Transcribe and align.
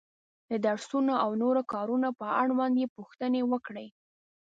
د 0.49 0.51
درسونو 0.65 1.13
او 1.23 1.29
نورو 1.43 1.61
کارونو 1.73 2.09
په 2.19 2.27
اړوند 2.41 2.75
یې 2.81 2.87
پوښتنې 2.95 3.41
وکړې. 3.51 3.87